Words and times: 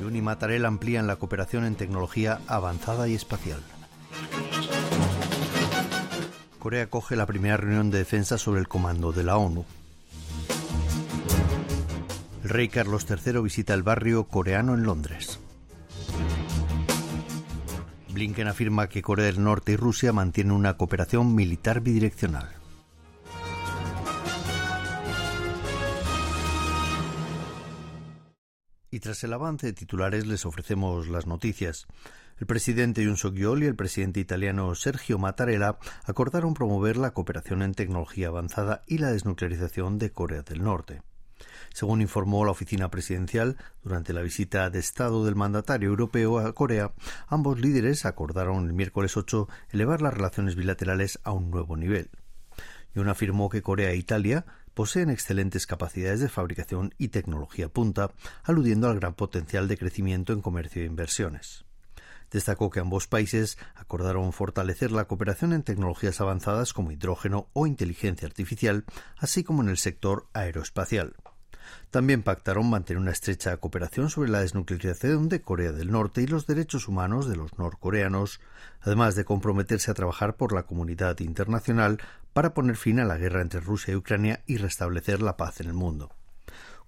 Y 0.00 0.20
Matarel 0.20 0.64
amplían 0.66 1.06
la 1.06 1.16
cooperación 1.16 1.64
en 1.64 1.76
tecnología 1.76 2.40
avanzada 2.46 3.08
y 3.08 3.14
espacial. 3.14 3.60
Corea 6.58 6.88
coge 6.88 7.16
la 7.16 7.26
primera 7.26 7.56
reunión 7.56 7.90
de 7.90 7.98
defensa 7.98 8.38
sobre 8.38 8.60
el 8.60 8.68
comando 8.68 9.12
de 9.12 9.22
la 9.22 9.36
ONU. 9.36 9.64
El 12.42 12.50
rey 12.50 12.68
Carlos 12.68 13.06
III 13.08 13.40
visita 13.40 13.74
el 13.74 13.82
barrio 13.82 14.24
coreano 14.24 14.74
en 14.74 14.82
Londres. 14.82 15.40
Blinken 18.12 18.48
afirma 18.48 18.88
que 18.88 19.02
Corea 19.02 19.26
del 19.26 19.42
Norte 19.42 19.72
y 19.72 19.76
Rusia 19.76 20.12
mantienen 20.12 20.52
una 20.52 20.76
cooperación 20.76 21.34
militar 21.34 21.80
bidireccional. 21.80 22.63
Y 28.94 29.00
tras 29.00 29.24
el 29.24 29.32
avance 29.32 29.66
de 29.66 29.72
titulares 29.72 30.24
les 30.24 30.46
ofrecemos 30.46 31.08
las 31.08 31.26
noticias. 31.26 31.88
El 32.38 32.46
presidente 32.46 33.02
Yoon 33.02 33.16
Suk-yeol 33.16 33.64
y 33.64 33.66
el 33.66 33.74
presidente 33.74 34.20
italiano 34.20 34.72
Sergio 34.76 35.18
Mattarella 35.18 35.78
acordaron 36.04 36.54
promover 36.54 36.96
la 36.96 37.12
cooperación 37.12 37.62
en 37.62 37.74
tecnología 37.74 38.28
avanzada 38.28 38.84
y 38.86 38.98
la 38.98 39.10
desnuclearización 39.10 39.98
de 39.98 40.12
Corea 40.12 40.42
del 40.42 40.62
Norte. 40.62 41.02
Según 41.72 42.02
informó 42.02 42.44
la 42.44 42.52
oficina 42.52 42.88
presidencial, 42.88 43.56
durante 43.82 44.12
la 44.12 44.22
visita 44.22 44.70
de 44.70 44.78
Estado 44.78 45.24
del 45.24 45.34
mandatario 45.34 45.88
europeo 45.88 46.38
a 46.38 46.52
Corea, 46.52 46.92
ambos 47.26 47.58
líderes 47.58 48.06
acordaron 48.06 48.64
el 48.64 48.74
miércoles 48.74 49.16
8 49.16 49.48
elevar 49.70 50.02
las 50.02 50.14
relaciones 50.14 50.54
bilaterales 50.54 51.18
a 51.24 51.32
un 51.32 51.50
nuevo 51.50 51.76
nivel. 51.76 52.10
Yoon 52.94 53.08
afirmó 53.08 53.48
que 53.48 53.60
Corea 53.60 53.90
e 53.90 53.96
Italia 53.96 54.46
poseen 54.74 55.10
excelentes 55.10 55.66
capacidades 55.66 56.20
de 56.20 56.28
fabricación 56.28 56.94
y 56.98 57.08
tecnología 57.08 57.68
punta, 57.68 58.12
aludiendo 58.42 58.88
al 58.88 58.98
gran 58.98 59.14
potencial 59.14 59.68
de 59.68 59.78
crecimiento 59.78 60.32
en 60.32 60.42
comercio 60.42 60.82
e 60.82 60.86
inversiones. 60.86 61.64
Destacó 62.30 62.70
que 62.70 62.80
ambos 62.80 63.06
países 63.06 63.58
acordaron 63.74 64.32
fortalecer 64.32 64.90
la 64.90 65.06
cooperación 65.06 65.52
en 65.52 65.62
tecnologías 65.62 66.20
avanzadas 66.20 66.72
como 66.72 66.90
hidrógeno 66.90 67.48
o 67.52 67.66
inteligencia 67.66 68.26
artificial, 68.26 68.84
así 69.18 69.44
como 69.44 69.62
en 69.62 69.68
el 69.68 69.78
sector 69.78 70.26
aeroespacial. 70.32 71.14
También 71.90 72.22
pactaron 72.22 72.68
mantener 72.68 73.00
una 73.00 73.12
estrecha 73.12 73.56
cooperación 73.56 74.10
sobre 74.10 74.30
la 74.30 74.40
desnuclearización 74.40 75.28
de 75.28 75.42
Corea 75.42 75.72
del 75.72 75.90
Norte 75.90 76.22
y 76.22 76.26
los 76.26 76.46
derechos 76.46 76.88
humanos 76.88 77.28
de 77.28 77.36
los 77.36 77.58
norcoreanos, 77.58 78.40
además 78.80 79.14
de 79.14 79.24
comprometerse 79.24 79.90
a 79.90 79.94
trabajar 79.94 80.36
por 80.36 80.52
la 80.52 80.64
comunidad 80.64 81.18
internacional 81.20 82.00
para 82.32 82.54
poner 82.54 82.76
fin 82.76 83.00
a 83.00 83.04
la 83.04 83.16
guerra 83.16 83.42
entre 83.42 83.60
Rusia 83.60 83.92
y 83.92 83.96
Ucrania 83.96 84.42
y 84.46 84.56
restablecer 84.56 85.22
la 85.22 85.36
paz 85.36 85.60
en 85.60 85.68
el 85.68 85.74
mundo. 85.74 86.10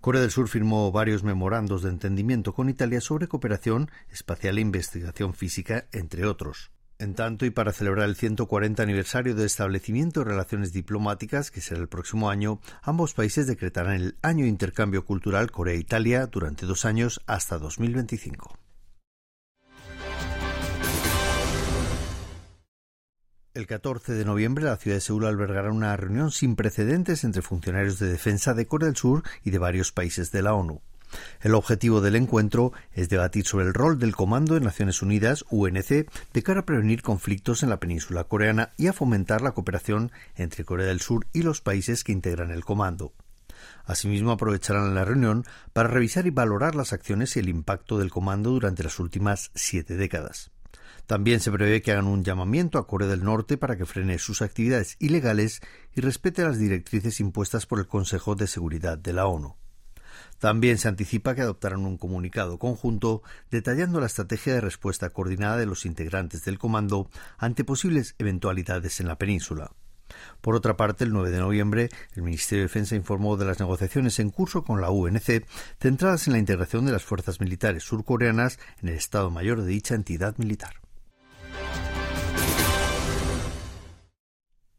Corea 0.01 0.23
del 0.23 0.31
Sur 0.31 0.49
firmó 0.49 0.93
varios 0.93 1.25
memorandos 1.25 1.83
de 1.83 1.91
entendimiento 1.91 2.55
con 2.55 2.69
Italia 2.69 3.01
sobre 3.01 3.29
cooperación 3.29 3.91
espacial 4.13 4.59
e 4.59 4.61
investigación 4.61 5.35
física, 5.35 5.87
entre 5.93 6.27
otros. 6.27 6.71
En 6.99 7.15
tanto, 7.15 7.45
y 7.45 7.51
para 7.51 7.73
celebrar 7.73 8.09
el 8.09 8.17
140 8.17 8.83
aniversario 8.83 9.35
de 9.35 9.45
establecimiento 9.45 10.21
de 10.21 10.31
relaciones 10.31 10.73
diplomáticas, 10.73 11.51
que 11.51 11.61
será 11.61 11.81
el 11.81 11.89
próximo 11.89 12.31
año, 12.31 12.59
ambos 12.83 13.13
países 13.13 13.47
decretarán 13.47 13.97
el 13.97 14.17
Año 14.23 14.45
de 14.45 14.51
Intercambio 14.51 15.05
Cultural 15.05 15.51
Corea-Italia 15.51 16.27
durante 16.27 16.65
dos 16.65 16.87
años 16.87 17.21
hasta 17.27 17.59
2025. 17.59 18.59
El 23.53 23.67
14 23.67 24.13
de 24.13 24.25
noviembre 24.25 24.65
la 24.65 24.77
ciudad 24.77 24.97
de 24.97 25.01
Seúl 25.01 25.27
albergará 25.27 25.71
una 25.73 25.97
reunión 25.97 26.31
sin 26.31 26.57
precedentes 26.57 27.25
entre 27.25 27.43
funcionarios 27.43 27.99
de 27.99 28.09
defensa 28.09 28.55
de 28.55 28.67
Corea 28.67 28.87
del 28.87 28.97
Sur 28.97 29.23
y 29.45 29.51
de 29.51 29.59
varios 29.59 29.93
países 29.93 30.31
de 30.31 30.43
la 30.43 30.55
ONU. 30.55 30.83
El 31.41 31.55
objetivo 31.55 32.01
del 32.01 32.17
encuentro 32.17 32.73
es 32.93 33.09
debatir 33.09 33.47
sobre 33.47 33.67
el 33.67 33.75
rol 33.75 33.99
del 33.99 34.17
Comando 34.17 34.55
de 34.55 34.61
Naciones 34.61 35.03
Unidas, 35.03 35.45
UNC, 35.51 36.09
de 36.33 36.43
cara 36.43 36.61
a 36.61 36.67
prevenir 36.67 37.03
conflictos 37.03 37.63
en 37.63 37.71
la 37.71 37.81
península 37.81 38.25
coreana 38.25 38.73
y 38.77 38.87
a 38.87 38.93
fomentar 38.93 39.43
la 39.43 39.53
cooperación 39.53 40.13
entre 40.35 40.65
Corea 40.65 40.87
del 40.87 41.01
Sur 41.01 41.27
y 41.33 41.43
los 41.43 41.61
países 41.61 42.05
que 42.05 42.13
integran 42.13 42.51
el 42.51 42.65
comando. 42.65 43.13
Asimismo, 43.85 44.33
aprovecharán 44.33 44.95
la 44.95 45.05
reunión 45.05 45.45
para 45.73 45.89
revisar 45.89 46.27
y 46.27 46.31
valorar 46.31 46.75
las 46.75 46.93
acciones 46.93 47.37
y 47.37 47.41
el 47.41 47.49
impacto 47.49 47.99
del 47.99 48.11
comando 48.11 48.51
durante 48.51 48.83
las 48.83 48.99
últimas 48.99 49.51
siete 49.55 49.97
décadas. 49.97 50.51
También 51.07 51.39
se 51.39 51.53
prevé 51.53 51.83
que 51.83 51.93
hagan 51.93 52.09
un 52.09 52.25
llamamiento 52.25 52.79
a 52.79 52.87
Corea 52.87 53.07
del 53.07 53.23
Norte 53.23 53.57
para 53.57 53.77
que 53.77 53.87
frene 53.87 54.19
sus 54.19 54.43
actividades 54.43 54.97
ilegales 54.99 55.61
y 55.95 56.01
respete 56.01 56.43
las 56.43 56.59
directrices 56.59 57.21
impuestas 57.21 57.65
por 57.67 57.79
el 57.79 57.87
Consejo 57.87 58.35
de 58.35 58.49
Seguridad 58.49 58.99
de 58.99 59.13
la 59.13 59.27
ONU. 59.27 59.55
También 60.39 60.79
se 60.79 60.89
anticipa 60.89 61.35
que 61.35 61.43
adoptarán 61.43 61.85
un 61.85 61.99
comunicado 61.99 62.59
conjunto 62.59 63.23
detallando 63.51 64.01
la 64.01 64.07
estrategia 64.07 64.55
de 64.55 64.61
respuesta 64.61 65.11
coordinada 65.11 65.57
de 65.57 65.67
los 65.67 65.87
integrantes 65.87 66.45
del 66.45 66.59
comando 66.59 67.11
ante 67.39 67.65
posibles 67.65 68.15
eventualidades 68.19 69.01
en 69.01 69.09
la 69.09 69.19
península. 69.19 69.73
Por 70.41 70.55
otra 70.55 70.77
parte, 70.77 71.05
el 71.05 71.13
9 71.13 71.31
de 71.31 71.39
noviembre, 71.39 71.89
el 72.15 72.23
Ministerio 72.23 72.63
de 72.63 72.69
Defensa 72.69 72.95
informó 72.95 73.37
de 73.37 73.45
las 73.45 73.59
negociaciones 73.59 74.19
en 74.19 74.31
curso 74.31 74.65
con 74.65 74.81
la 74.81 74.91
UNC 74.91 75.45
centradas 75.81 76.27
en 76.27 76.35
la 76.35 76.39
integración 76.39 76.87
de 76.87 76.93
las 76.93 77.05
fuerzas 77.05 77.41
militares 77.41 77.83
surcoreanas 77.83 78.59
en 78.83 78.91
el 78.91 78.95
Estado 78.95 79.31
Mayor 79.31 79.63
de 79.63 79.69
dicha 79.69 79.95
entidad 79.95 80.37
militar. 80.39 80.86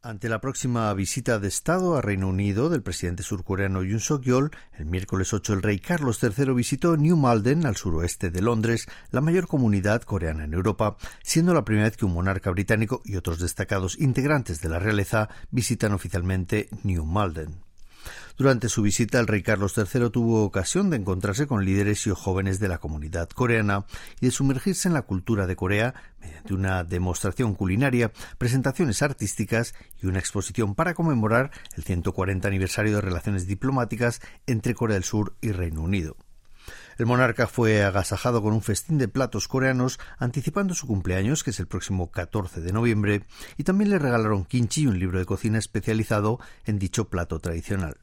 Ante 0.08 0.30
la 0.30 0.40
próxima 0.40 0.94
visita 0.94 1.38
de 1.38 1.48
Estado 1.48 1.94
a 1.94 2.00
Reino 2.00 2.28
Unido 2.28 2.70
del 2.70 2.82
presidente 2.82 3.22
surcoreano 3.22 3.82
Yoon 3.82 4.00
Suk-yeol, 4.00 4.50
el 4.78 4.86
miércoles 4.86 5.34
8 5.34 5.52
el 5.52 5.60
rey 5.60 5.80
Carlos 5.80 6.18
III 6.22 6.54
visitó 6.54 6.96
New 6.96 7.14
Malden, 7.14 7.66
al 7.66 7.76
suroeste 7.76 8.30
de 8.30 8.40
Londres, 8.40 8.88
la 9.10 9.20
mayor 9.20 9.48
comunidad 9.48 10.00
coreana 10.00 10.44
en 10.44 10.54
Europa, 10.54 10.96
siendo 11.22 11.52
la 11.52 11.66
primera 11.66 11.88
vez 11.88 11.98
que 11.98 12.06
un 12.06 12.14
monarca 12.14 12.50
británico 12.50 13.02
y 13.04 13.16
otros 13.16 13.38
destacados 13.38 14.00
integrantes 14.00 14.62
de 14.62 14.70
la 14.70 14.78
realeza 14.78 15.28
visitan 15.50 15.92
oficialmente 15.92 16.70
New 16.84 17.04
Malden. 17.04 17.67
Durante 18.36 18.68
su 18.68 18.82
visita, 18.82 19.18
el 19.18 19.26
rey 19.26 19.42
Carlos 19.42 19.74
III 19.76 20.10
tuvo 20.10 20.44
ocasión 20.44 20.90
de 20.90 20.96
encontrarse 20.96 21.46
con 21.46 21.64
líderes 21.64 22.06
y 22.06 22.10
jóvenes 22.10 22.60
de 22.60 22.68
la 22.68 22.78
comunidad 22.78 23.28
coreana 23.30 23.86
y 24.20 24.26
de 24.26 24.32
sumergirse 24.32 24.88
en 24.88 24.94
la 24.94 25.02
cultura 25.02 25.46
de 25.46 25.56
Corea 25.56 25.94
mediante 26.20 26.54
una 26.54 26.84
demostración 26.84 27.54
culinaria, 27.54 28.12
presentaciones 28.38 29.02
artísticas 29.02 29.74
y 30.00 30.06
una 30.06 30.20
exposición 30.20 30.74
para 30.74 30.94
conmemorar 30.94 31.50
el 31.76 31.82
140 31.82 32.46
aniversario 32.46 32.94
de 32.94 33.00
relaciones 33.00 33.46
diplomáticas 33.46 34.20
entre 34.46 34.74
Corea 34.74 34.94
del 34.94 35.04
Sur 35.04 35.34
y 35.40 35.52
Reino 35.52 35.82
Unido. 35.82 36.16
El 36.98 37.06
monarca 37.06 37.46
fue 37.46 37.84
agasajado 37.84 38.42
con 38.42 38.52
un 38.52 38.60
festín 38.60 38.98
de 38.98 39.06
platos 39.06 39.46
coreanos 39.46 40.00
anticipando 40.18 40.74
su 40.74 40.88
cumpleaños, 40.88 41.44
que 41.44 41.50
es 41.50 41.60
el 41.60 41.68
próximo 41.68 42.10
14 42.10 42.60
de 42.60 42.72
noviembre, 42.72 43.22
y 43.56 43.62
también 43.62 43.90
le 43.90 44.00
regalaron 44.00 44.44
kimchi 44.44 44.88
un 44.88 44.98
libro 44.98 45.20
de 45.20 45.24
cocina 45.24 45.58
especializado 45.58 46.40
en 46.64 46.80
dicho 46.80 47.08
plato 47.08 47.38
tradicional. 47.38 47.98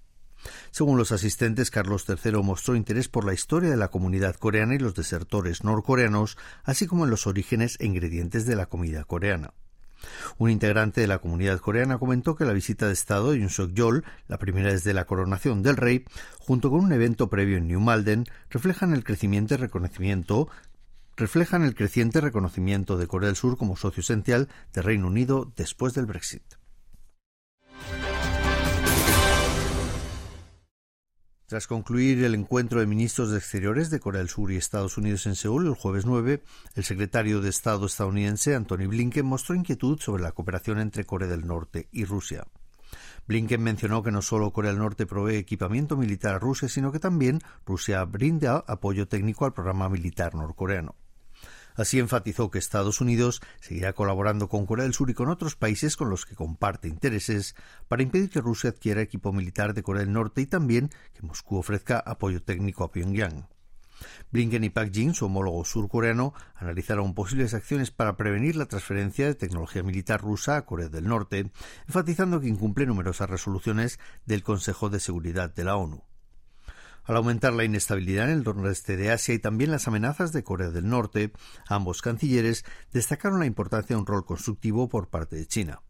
Según 0.72 0.98
los 0.98 1.12
asistentes, 1.12 1.72
Carlos 1.72 2.06
III 2.08 2.42
mostró 2.42 2.78
interés 2.78 3.10
por 3.10 3.26
la 3.26 3.34
historia 3.34 3.70
de 3.70 3.76
la 3.78 3.90
comunidad 3.90 4.36
coreana 4.36 4.76
y 4.76 4.80
los 4.80 4.96
desertores 4.96 5.66
norcoreanos, 5.66 6.38
así 6.64 6.88
como 6.88 7.04
en 7.04 7.10
los 7.10 7.28
orígenes 7.28 7.76
e 7.82 7.88
ingredientes 7.88 8.46
de 8.46 8.56
la 8.56 8.68
comida 8.68 9.04
coreana. 9.04 9.54
Un 10.38 10.50
integrante 10.50 11.02
de 11.02 11.08
la 11.08 11.20
comunidad 11.20 11.60
coreana 11.60 11.98
comentó 11.98 12.36
que 12.36 12.46
la 12.46 12.54
visita 12.54 12.88
de 12.88 12.94
Estado 12.94 13.32
de 13.32 13.40
Yoon 13.40 13.50
Suk-yeol, 13.50 14.04
la 14.28 14.38
primera 14.38 14.72
desde 14.72 14.94
la 14.94 15.06
coronación 15.06 15.64
del 15.64 15.78
rey, 15.78 16.06
junto 16.40 16.70
con 16.70 16.84
un 16.84 16.92
evento 16.92 17.30
previo 17.30 17.58
en 17.58 17.68
New 17.68 17.80
Malden, 17.80 18.26
reflejan 18.50 18.94
el 18.94 19.04
creciente 19.04 19.58
reconocimiento 19.58 20.50
reflejan 21.18 21.64
el 21.64 21.76
creciente 21.76 22.20
reconocimiento 22.20 22.98
de 22.98 23.08
Corea 23.08 23.28
del 23.28 23.38
Sur 23.38 23.58
como 23.58 23.78
socio 23.78 24.02
esencial 24.02 24.50
del 24.74 24.84
Reino 24.84 25.08
Unido 25.08 25.52
después 25.56 25.94
del 25.94 26.06
Brexit. 26.06 26.44
Tras 31.48 31.68
concluir 31.68 32.24
el 32.24 32.34
encuentro 32.34 32.80
de 32.80 32.88
ministros 32.88 33.30
de 33.30 33.38
Exteriores 33.38 33.92
de 33.92 34.00
Corea 34.00 34.18
del 34.18 34.30
Sur 34.30 34.52
y 34.52 34.56
Estados 34.56 34.98
Unidos 34.98 35.28
en 35.28 35.36
Seúl 35.36 35.68
el 35.68 35.76
jueves 35.76 36.04
9, 36.08 36.42
el 36.74 36.84
secretario 36.84 37.40
de 37.40 37.50
Estado 37.50 37.86
estadounidense 37.86 38.56
Anthony 38.56 38.88
Blinken 38.88 39.28
mostró 39.28 39.54
inquietud 39.54 40.00
sobre 40.00 40.24
la 40.24 40.32
cooperación 40.32 40.80
entre 40.80 41.06
Corea 41.06 41.30
del 41.30 41.46
Norte 41.46 41.88
y 41.92 42.06
Rusia. 42.06 42.48
Blinken 43.28 43.62
mencionó 43.62 44.02
que 44.02 44.12
no 44.12 44.24
solo 44.24 44.52
Corea 44.54 44.72
del 44.72 44.80
Norte 44.80 45.06
provee 45.06 45.36
equipamiento 45.36 45.96
militar 45.98 46.34
a 46.34 46.40
Rusia, 46.40 46.68
sino 46.68 46.92
que 46.92 46.98
también 46.98 47.42
Rusia 47.64 48.04
brinda 48.06 48.64
apoyo 48.66 49.08
técnico 49.08 49.46
al 49.46 49.54
programa 49.54 49.88
militar 49.88 50.34
norcoreano. 50.34 50.96
Así 51.76 52.00
enfatizó 52.00 52.50
que 52.50 52.60
Estados 52.60 53.02
Unidos 53.02 53.42
seguirá 53.60 53.94
colaborando 53.94 54.50
con 54.50 54.66
Corea 54.66 54.84
del 54.84 54.94
Sur 54.94 55.10
y 55.10 55.14
con 55.14 55.30
otros 55.30 55.56
países 55.56 55.98
con 55.98 56.10
los 56.10 56.26
que 56.26 56.36
comparte 56.36 56.88
intereses 56.88 57.56
para 57.88 58.04
impedir 58.04 58.30
que 58.30 58.42
Rusia 58.42 58.70
adquiera 58.70 59.02
equipo 59.02 59.34
militar 59.34 59.74
de 59.74 59.84
Corea 59.84 60.04
del 60.04 60.14
Norte 60.14 60.42
y 60.42 60.46
también 60.46 60.90
que 61.14 61.22
Moscú 61.22 61.58
ofrezca 61.58 62.00
apoyo 62.00 62.42
técnico 62.42 62.84
a 62.84 62.92
Pyongyang. 62.92 63.48
Blinken 64.32 64.64
y 64.64 64.70
Pak 64.70 64.92
Jin, 64.92 65.14
su 65.14 65.26
homólogo 65.26 65.64
surcoreano, 65.64 66.34
analizaron 66.56 67.14
posibles 67.14 67.54
acciones 67.54 67.92
para 67.92 68.18
prevenir 68.18 68.56
la 68.56 68.66
transferencia 68.66 69.26
de 69.26 69.36
tecnología 69.36 69.84
militar 69.84 70.22
rusa 70.22 70.58
a 70.58 70.66
Corea 70.66 70.90
del 70.90 71.08
Norte, 71.08 71.52
enfatizando 71.88 72.42
que 72.42 72.48
incumple 72.48 72.86
numerosas 72.86 73.30
resoluciones 73.30 74.00
del 74.26 74.44
Consejo 74.44 74.90
de 74.90 75.00
Seguridad 75.00 75.54
de 75.54 75.64
la 75.64 75.78
ONU. 75.78 76.04
Al 77.06 77.18
aumentar 77.18 77.54
la 77.54 77.64
inestabilidad 77.64 78.26
en 78.26 78.38
el 78.38 78.44
noroeste 78.44 78.98
de 78.98 79.12
Asia 79.12 79.36
y 79.36 79.40
también 79.40 79.70
las 79.70 79.88
amenazas 79.88 80.32
de 80.34 80.44
Corea 80.44 80.72
del 80.72 80.90
Norte, 80.90 81.32
ambos 81.68 82.02
cancilleres 82.02 82.66
destacaron 82.92 83.40
la 83.40 83.46
importancia 83.46 83.96
de 83.96 84.00
un 84.00 84.08
rol 84.08 84.26
constructivo 84.26 84.90
por 84.90 85.10
parte 85.10 85.36
de 85.36 85.46
China. 85.46 85.82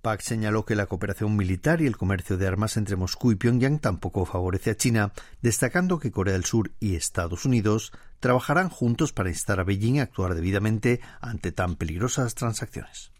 Pak 0.00 0.20
señaló 0.20 0.64
que 0.64 0.74
la 0.74 0.86
cooperación 0.86 1.36
militar 1.36 1.80
y 1.80 1.86
el 1.86 1.96
comercio 1.96 2.36
de 2.36 2.48
armas 2.48 2.76
entre 2.76 2.96
Moscú 2.96 3.30
y 3.30 3.36
Pyongyang 3.36 3.78
tampoco 3.78 4.24
favorece 4.24 4.70
a 4.70 4.76
China, 4.76 5.12
destacando 5.42 6.00
que 6.00 6.10
Corea 6.10 6.32
del 6.32 6.44
Sur 6.44 6.72
y 6.80 6.96
Estados 6.96 7.44
Unidos 7.44 7.92
trabajarán 8.18 8.68
juntos 8.68 9.12
para 9.12 9.28
instar 9.28 9.60
a 9.60 9.64
Beijing 9.64 10.00
a 10.00 10.04
actuar 10.04 10.34
debidamente 10.34 11.00
ante 11.20 11.52
tan 11.52 11.76
peligrosas 11.76 12.34
transacciones. 12.34 13.11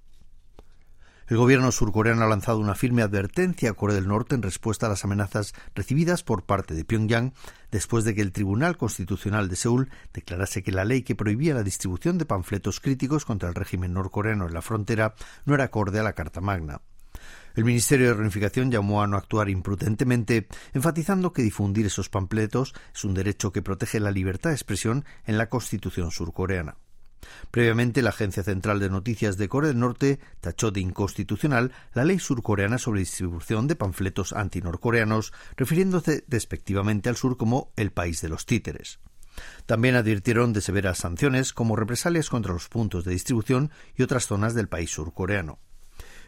El 1.32 1.38
gobierno 1.38 1.72
surcoreano 1.72 2.24
ha 2.24 2.28
lanzado 2.28 2.58
una 2.58 2.74
firme 2.74 3.00
advertencia 3.00 3.70
a 3.70 3.72
Corea 3.72 3.94
del 3.94 4.06
Norte 4.06 4.34
en 4.34 4.42
respuesta 4.42 4.84
a 4.84 4.90
las 4.90 5.02
amenazas 5.06 5.54
recibidas 5.74 6.22
por 6.22 6.44
parte 6.44 6.74
de 6.74 6.84
Pyongyang 6.84 7.32
después 7.70 8.04
de 8.04 8.14
que 8.14 8.20
el 8.20 8.32
Tribunal 8.32 8.76
Constitucional 8.76 9.48
de 9.48 9.56
Seúl 9.56 9.88
declarase 10.12 10.62
que 10.62 10.72
la 10.72 10.84
ley 10.84 11.00
que 11.00 11.14
prohibía 11.14 11.54
la 11.54 11.62
distribución 11.62 12.18
de 12.18 12.26
panfletos 12.26 12.80
críticos 12.80 13.24
contra 13.24 13.48
el 13.48 13.54
régimen 13.54 13.94
norcoreano 13.94 14.46
en 14.46 14.52
la 14.52 14.60
frontera 14.60 15.14
no 15.46 15.54
era 15.54 15.64
acorde 15.64 16.00
a 16.00 16.02
la 16.02 16.12
Carta 16.12 16.42
Magna. 16.42 16.82
El 17.54 17.64
Ministerio 17.64 18.08
de 18.08 18.14
Reunificación 18.14 18.70
llamó 18.70 19.02
a 19.02 19.06
no 19.06 19.16
actuar 19.16 19.48
imprudentemente, 19.48 20.48
enfatizando 20.74 21.32
que 21.32 21.40
difundir 21.40 21.86
esos 21.86 22.10
panfletos 22.10 22.74
es 22.94 23.04
un 23.04 23.14
derecho 23.14 23.52
que 23.52 23.62
protege 23.62 24.00
la 24.00 24.10
libertad 24.10 24.50
de 24.50 24.56
expresión 24.56 25.06
en 25.24 25.38
la 25.38 25.48
Constitución 25.48 26.10
surcoreana. 26.10 26.76
Previamente, 27.50 28.02
la 28.02 28.10
Agencia 28.10 28.42
Central 28.42 28.80
de 28.80 28.90
Noticias 28.90 29.36
de 29.36 29.48
Corea 29.48 29.68
del 29.68 29.78
Norte 29.80 30.20
tachó 30.40 30.70
de 30.70 30.80
inconstitucional 30.80 31.72
la 31.94 32.04
ley 32.04 32.18
surcoreana 32.18 32.78
sobre 32.78 33.00
distribución 33.00 33.66
de 33.68 33.76
panfletos 33.76 34.32
antinorcoreanos, 34.32 35.32
refiriéndose 35.56 36.24
despectivamente 36.26 37.08
al 37.08 37.16
sur 37.16 37.36
como 37.36 37.72
el 37.76 37.92
país 37.92 38.20
de 38.20 38.28
los 38.28 38.46
títeres. 38.46 39.00
También 39.66 39.96
advirtieron 39.96 40.52
de 40.52 40.60
severas 40.60 40.98
sanciones 40.98 41.52
como 41.52 41.76
represalias 41.76 42.28
contra 42.28 42.52
los 42.52 42.68
puntos 42.68 43.04
de 43.04 43.12
distribución 43.12 43.70
y 43.96 44.02
otras 44.02 44.26
zonas 44.26 44.54
del 44.54 44.68
país 44.68 44.90
surcoreano. 44.90 45.58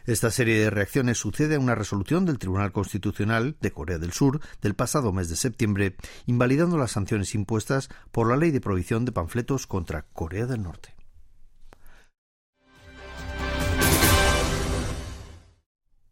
Esta 0.05 0.29
serie 0.29 0.59
de 0.59 0.69
reacciones 0.69 1.17
sucede 1.17 1.55
a 1.55 1.59
una 1.59 1.73
resolución 1.73 2.25
del 2.25 2.37
Tribunal 2.37 2.71
Constitucional 2.71 3.55
de 3.59 3.71
Corea 3.71 3.97
del 3.97 4.11
Sur 4.13 4.39
del 4.61 4.75
pasado 4.75 5.11
mes 5.11 5.29
de 5.29 5.35
septiembre, 5.35 5.95
invalidando 6.27 6.77
las 6.77 6.91
sanciones 6.91 7.33
impuestas 7.33 7.89
por 8.11 8.29
la 8.29 8.37
ley 8.37 8.51
de 8.51 8.61
prohibición 8.61 9.05
de 9.05 9.11
panfletos 9.11 9.65
contra 9.65 10.03
Corea 10.13 10.45
del 10.45 10.61
Norte. 10.61 10.95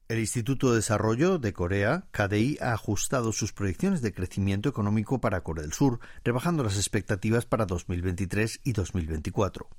El 0.09 0.19
Instituto 0.19 0.69
de 0.69 0.75
Desarrollo 0.75 1.39
de 1.39 1.53
Corea, 1.53 2.07
KDI, 2.11 2.57
ha 2.61 2.73
ajustado 2.73 3.31
sus 3.31 3.53
proyecciones 3.53 4.01
de 4.01 4.13
crecimiento 4.13 4.67
económico 4.67 5.21
para 5.21 5.41
Corea 5.44 5.61
del 5.63 5.71
Sur, 5.71 6.01
rebajando 6.25 6.61
las 6.61 6.75
expectativas 6.75 7.45
para 7.45 7.65
2023 7.65 8.59
y 8.65 8.73
2024. 8.73 9.69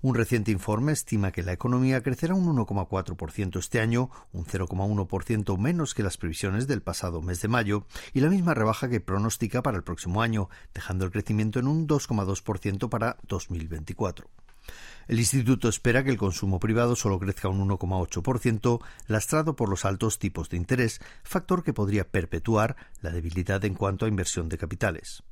Un 0.00 0.14
reciente 0.14 0.52
informe 0.52 0.92
estima 0.92 1.32
que 1.32 1.42
la 1.42 1.52
economía 1.52 2.04
crecerá 2.04 2.34
un 2.34 2.46
1,4% 2.56 3.58
este 3.58 3.80
año, 3.80 4.10
un 4.32 4.44
0,1% 4.46 5.58
menos 5.58 5.92
que 5.92 6.04
las 6.04 6.18
previsiones 6.18 6.68
del 6.68 6.80
pasado 6.80 7.20
mes 7.20 7.42
de 7.42 7.48
mayo, 7.48 7.84
y 8.12 8.20
la 8.20 8.30
misma 8.30 8.54
rebaja 8.54 8.88
que 8.88 9.00
pronostica 9.00 9.60
para 9.60 9.76
el 9.76 9.82
próximo 9.82 10.22
año, 10.22 10.48
dejando 10.72 11.04
el 11.04 11.10
crecimiento 11.10 11.58
en 11.58 11.66
un 11.66 11.88
2,2% 11.88 12.88
para 12.88 13.16
2024. 13.26 14.30
El 15.06 15.18
instituto 15.18 15.68
espera 15.68 16.02
que 16.02 16.10
el 16.10 16.16
consumo 16.16 16.58
privado 16.58 16.96
solo 16.96 17.18
crezca 17.18 17.48
un 17.48 17.68
1,8%, 17.68 18.80
lastrado 19.06 19.54
por 19.54 19.68
los 19.68 19.84
altos 19.84 20.18
tipos 20.18 20.48
de 20.48 20.56
interés, 20.56 21.00
factor 21.22 21.62
que 21.62 21.74
podría 21.74 22.08
perpetuar 22.08 22.76
la 23.02 23.10
debilidad 23.10 23.64
en 23.64 23.74
cuanto 23.74 24.06
a 24.06 24.08
inversión 24.08 24.48
de 24.48 24.58
capitales. 24.58 25.22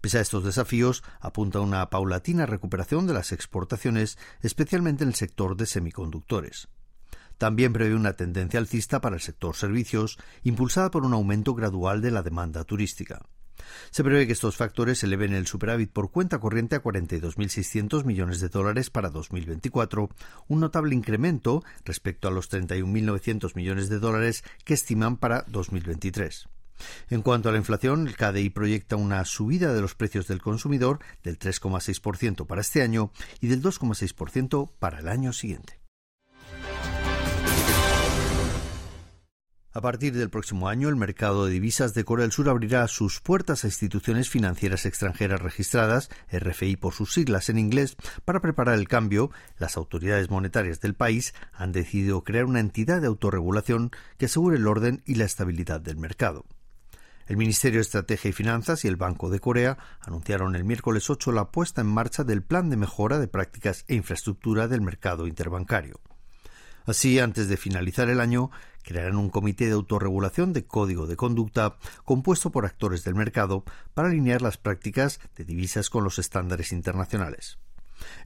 Pese 0.00 0.18
a 0.18 0.22
estos 0.22 0.44
desafíos, 0.44 1.02
apunta 1.20 1.60
una 1.60 1.88
paulatina 1.90 2.46
recuperación 2.46 3.06
de 3.06 3.14
las 3.14 3.32
exportaciones, 3.32 4.18
especialmente 4.42 5.04
en 5.04 5.10
el 5.10 5.14
sector 5.14 5.56
de 5.56 5.66
semiconductores. 5.66 6.68
También 7.38 7.72
prevé 7.72 7.94
una 7.94 8.14
tendencia 8.14 8.60
alcista 8.60 9.00
para 9.00 9.16
el 9.16 9.22
sector 9.22 9.56
servicios, 9.56 10.18
impulsada 10.42 10.90
por 10.90 11.04
un 11.04 11.14
aumento 11.14 11.54
gradual 11.54 12.02
de 12.02 12.10
la 12.10 12.22
demanda 12.22 12.64
turística. 12.64 13.22
Se 13.90 14.04
prevé 14.04 14.26
que 14.26 14.32
estos 14.32 14.56
factores 14.56 15.02
eleven 15.02 15.34
el 15.34 15.46
superávit 15.46 15.90
por 15.90 16.10
cuenta 16.10 16.38
corriente 16.38 16.76
a 16.76 16.82
42.600 16.82 18.04
millones 18.04 18.40
de 18.40 18.48
dólares 18.48 18.90
para 18.90 19.10
2024, 19.10 20.10
un 20.48 20.60
notable 20.60 20.94
incremento 20.94 21.62
respecto 21.84 22.28
a 22.28 22.30
los 22.30 22.50
31.900 22.50 23.54
millones 23.54 23.88
de 23.88 23.98
dólares 23.98 24.44
que 24.64 24.74
estiman 24.74 25.16
para 25.16 25.44
2023. 25.48 26.48
En 27.10 27.22
cuanto 27.22 27.48
a 27.48 27.52
la 27.52 27.58
inflación, 27.58 28.06
el 28.08 28.16
KDI 28.16 28.50
proyecta 28.50 28.96
una 28.96 29.24
subida 29.24 29.74
de 29.74 29.80
los 29.80 29.94
precios 29.94 30.26
del 30.28 30.40
consumidor 30.40 31.00
del 31.22 31.38
3,6% 31.38 32.46
para 32.46 32.60
este 32.60 32.82
año 32.82 33.12
y 33.40 33.48
del 33.48 33.62
2,6% 33.62 34.70
para 34.78 35.00
el 35.00 35.08
año 35.08 35.32
siguiente. 35.32 35.79
A 39.72 39.80
partir 39.80 40.12
del 40.14 40.30
próximo 40.30 40.68
año, 40.68 40.88
el 40.88 40.96
mercado 40.96 41.46
de 41.46 41.52
divisas 41.52 41.94
de 41.94 42.02
Corea 42.02 42.24
del 42.24 42.32
Sur 42.32 42.48
abrirá 42.48 42.88
sus 42.88 43.20
puertas 43.20 43.62
a 43.62 43.68
instituciones 43.68 44.28
financieras 44.28 44.84
extranjeras 44.84 45.40
registradas, 45.40 46.10
RFI 46.32 46.74
por 46.74 46.92
sus 46.92 47.14
siglas 47.14 47.48
en 47.50 47.58
inglés, 47.58 47.96
para 48.24 48.40
preparar 48.40 48.76
el 48.76 48.88
cambio. 48.88 49.30
Las 49.58 49.76
autoridades 49.76 50.28
monetarias 50.28 50.80
del 50.80 50.94
país 50.94 51.34
han 51.52 51.70
decidido 51.70 52.24
crear 52.24 52.46
una 52.46 52.58
entidad 52.58 53.00
de 53.00 53.06
autorregulación 53.06 53.92
que 54.18 54.26
asegure 54.26 54.56
el 54.56 54.66
orden 54.66 55.02
y 55.06 55.14
la 55.14 55.24
estabilidad 55.24 55.80
del 55.80 55.98
mercado. 55.98 56.46
El 57.28 57.36
Ministerio 57.36 57.78
de 57.78 57.82
Estrategia 57.82 58.30
y 58.30 58.32
Finanzas 58.32 58.84
y 58.84 58.88
el 58.88 58.96
Banco 58.96 59.30
de 59.30 59.38
Corea 59.38 59.78
anunciaron 60.00 60.56
el 60.56 60.64
miércoles 60.64 61.08
8 61.10 61.30
la 61.30 61.52
puesta 61.52 61.80
en 61.80 61.86
marcha 61.86 62.24
del 62.24 62.42
Plan 62.42 62.70
de 62.70 62.76
Mejora 62.76 63.20
de 63.20 63.28
Prácticas 63.28 63.84
e 63.86 63.94
Infraestructura 63.94 64.66
del 64.66 64.80
Mercado 64.80 65.28
Interbancario. 65.28 66.00
Así, 66.86 67.20
antes 67.20 67.48
de 67.48 67.56
finalizar 67.56 68.08
el 68.08 68.20
año, 68.20 68.50
crearán 68.82 69.16
un 69.16 69.30
comité 69.30 69.66
de 69.66 69.72
autorregulación 69.72 70.52
de 70.52 70.64
código 70.64 71.06
de 71.06 71.16
conducta 71.16 71.76
compuesto 72.04 72.50
por 72.50 72.66
actores 72.66 73.04
del 73.04 73.14
mercado 73.14 73.64
para 73.94 74.08
alinear 74.08 74.42
las 74.42 74.56
prácticas 74.56 75.20
de 75.36 75.44
divisas 75.44 75.90
con 75.90 76.04
los 76.04 76.18
estándares 76.18 76.72
internacionales. 76.72 77.58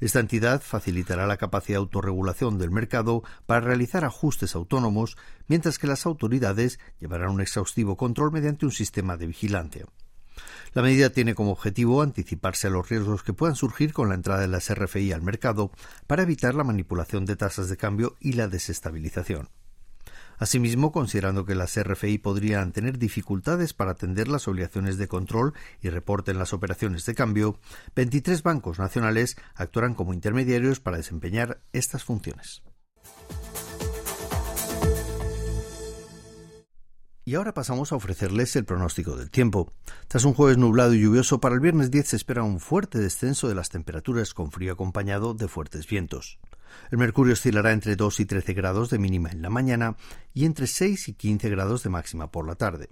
Esta 0.00 0.20
entidad 0.20 0.62
facilitará 0.62 1.26
la 1.26 1.36
capacidad 1.36 1.78
de 1.78 1.82
autorregulación 1.82 2.58
del 2.58 2.70
mercado 2.70 3.22
para 3.46 3.60
realizar 3.60 4.04
ajustes 4.04 4.54
autónomos, 4.54 5.16
mientras 5.48 5.78
que 5.78 5.86
las 5.86 6.06
autoridades 6.06 6.78
llevarán 7.00 7.30
un 7.30 7.40
exhaustivo 7.40 7.96
control 7.96 8.32
mediante 8.32 8.66
un 8.66 8.72
sistema 8.72 9.16
de 9.16 9.26
vigilancia. 9.26 9.86
La 10.72 10.82
medida 10.82 11.10
tiene 11.10 11.34
como 11.34 11.52
objetivo 11.52 12.02
anticiparse 12.02 12.66
a 12.66 12.70
los 12.70 12.88
riesgos 12.88 13.22
que 13.22 13.32
puedan 13.32 13.54
surgir 13.54 13.92
con 13.92 14.08
la 14.08 14.16
entrada 14.16 14.40
de 14.40 14.48
las 14.48 14.72
RFI 14.74 15.12
al 15.12 15.22
mercado 15.22 15.70
para 16.06 16.24
evitar 16.24 16.54
la 16.54 16.64
manipulación 16.64 17.24
de 17.24 17.36
tasas 17.36 17.68
de 17.68 17.76
cambio 17.76 18.16
y 18.18 18.32
la 18.32 18.48
desestabilización. 18.48 19.48
Asimismo, 20.38 20.92
considerando 20.92 21.44
que 21.44 21.54
las 21.54 21.80
RFI 21.80 22.18
podrían 22.18 22.72
tener 22.72 22.98
dificultades 22.98 23.74
para 23.74 23.92
atender 23.92 24.28
las 24.28 24.48
obligaciones 24.48 24.98
de 24.98 25.08
control 25.08 25.54
y 25.80 25.88
reporte 25.88 26.32
en 26.32 26.38
las 26.38 26.52
operaciones 26.52 27.06
de 27.06 27.14
cambio, 27.14 27.58
23 27.94 28.42
bancos 28.42 28.78
nacionales 28.78 29.36
actuarán 29.54 29.94
como 29.94 30.14
intermediarios 30.14 30.80
para 30.80 30.96
desempeñar 30.96 31.60
estas 31.72 32.04
funciones. 32.04 32.62
Y 37.26 37.36
ahora 37.36 37.54
pasamos 37.54 37.90
a 37.90 37.96
ofrecerles 37.96 38.54
el 38.54 38.66
pronóstico 38.66 39.16
del 39.16 39.30
tiempo. 39.30 39.72
Tras 40.08 40.24
un 40.24 40.34
jueves 40.34 40.58
nublado 40.58 40.92
y 40.92 41.00
lluvioso, 41.00 41.40
para 41.40 41.54
el 41.54 41.60
viernes 41.62 41.90
10 41.90 42.08
se 42.08 42.16
espera 42.16 42.42
un 42.42 42.60
fuerte 42.60 42.98
descenso 42.98 43.48
de 43.48 43.54
las 43.54 43.70
temperaturas 43.70 44.34
con 44.34 44.52
frío 44.52 44.74
acompañado 44.74 45.32
de 45.32 45.48
fuertes 45.48 45.86
vientos. 45.88 46.38
El 46.90 46.98
mercurio 46.98 47.32
oscilará 47.32 47.72
entre 47.72 47.96
2 47.96 48.20
y 48.20 48.26
13 48.26 48.54
grados 48.54 48.90
de 48.90 48.98
mínima 48.98 49.30
en 49.30 49.42
la 49.42 49.50
mañana 49.50 49.96
y 50.32 50.44
entre 50.44 50.66
6 50.66 51.08
y 51.08 51.14
15 51.14 51.50
grados 51.50 51.82
de 51.82 51.90
máxima 51.90 52.30
por 52.30 52.46
la 52.46 52.54
tarde. 52.54 52.90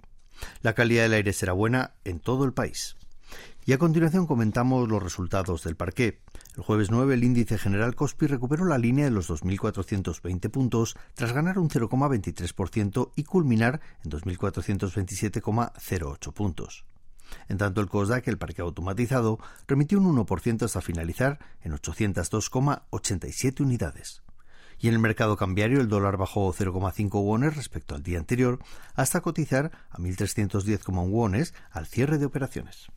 La 0.61 0.73
calidad 0.73 1.03
del 1.03 1.13
aire 1.13 1.33
será 1.33 1.53
buena 1.53 1.93
en 2.03 2.19
todo 2.19 2.45
el 2.45 2.53
país. 2.53 2.97
Y 3.65 3.71
a 3.71 3.77
continuación 3.77 4.27
comentamos 4.27 4.89
los 4.89 5.01
resultados 5.01 5.63
del 5.63 5.77
parqué. 5.77 6.19
El 6.57 6.63
jueves 6.63 6.91
9 6.91 7.13
el 7.13 7.23
índice 7.23 7.57
general 7.57 7.95
Cospi 7.95 8.27
recuperó 8.27 8.65
la 8.65 8.77
línea 8.77 9.05
de 9.05 9.11
los 9.11 9.29
2.420 9.29 10.51
puntos 10.51 10.97
tras 11.13 11.31
ganar 11.31 11.57
un 11.57 11.69
0,23% 11.69 13.11
y 13.15 13.23
culminar 13.23 13.79
en 14.03 14.11
2.427,08 14.11 16.33
puntos. 16.33 16.83
En 17.49 17.57
tanto, 17.57 17.81
el 17.81 17.89
COSDAC, 17.89 18.27
el 18.27 18.37
parque 18.37 18.61
automatizado, 18.61 19.39
remitió 19.67 19.99
un 19.99 20.15
1% 20.15 20.63
hasta 20.63 20.81
finalizar 20.81 21.39
en 21.61 21.73
802,87 21.73 23.61
unidades. 23.61 24.23
Y 24.79 24.87
en 24.87 24.95
el 24.95 24.99
mercado 24.99 25.37
cambiario 25.37 25.79
el 25.79 25.87
dólar 25.87 26.17
bajó 26.17 26.53
0,5 26.53 27.23
wones 27.23 27.55
respecto 27.55 27.95
al 27.95 28.03
día 28.03 28.19
anterior 28.19 28.59
hasta 28.95 29.21
cotizar 29.21 29.71
a 29.89 29.97
1.310,1 29.97 31.09
wones 31.09 31.53
al 31.71 31.85
cierre 31.87 32.17
de 32.17 32.25
operaciones. 32.25 32.87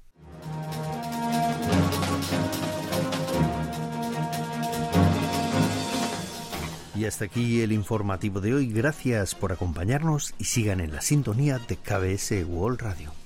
Y 6.96 7.04
hasta 7.04 7.26
aquí 7.26 7.60
el 7.60 7.72
informativo 7.72 8.40
de 8.40 8.54
hoy. 8.54 8.72
Gracias 8.72 9.34
por 9.34 9.52
acompañarnos 9.52 10.34
y 10.38 10.44
sigan 10.44 10.80
en 10.80 10.92
la 10.92 11.02
sintonía 11.02 11.58
de 11.58 11.76
KBS 11.76 12.44
World 12.48 12.80
Radio. 12.80 13.25